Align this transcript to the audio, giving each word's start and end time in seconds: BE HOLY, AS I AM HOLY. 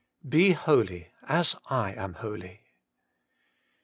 BE 0.27 0.53
HOLY, 0.53 1.09
AS 1.27 1.55
I 1.69 1.91
AM 1.93 2.15
HOLY. 2.15 2.61